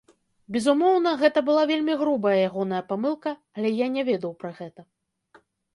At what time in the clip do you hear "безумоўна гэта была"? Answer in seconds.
0.53-1.63